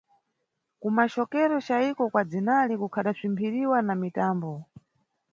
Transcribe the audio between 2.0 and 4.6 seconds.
kwa dzinali kukadaswimphiridwa na mitambo.